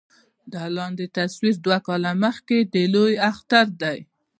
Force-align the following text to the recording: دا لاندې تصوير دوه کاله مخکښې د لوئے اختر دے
دا 0.53 0.63
لاندې 0.77 1.05
تصوير 1.17 1.55
دوه 1.65 1.77
کاله 1.87 2.11
مخکښې 2.21 2.59
د 2.73 2.75
لوئے 2.93 3.15
اختر 3.29 3.65
دے 3.81 3.97